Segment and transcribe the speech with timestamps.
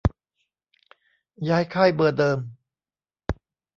[1.49, 2.39] ย้ายค่ายเบอร์เดิม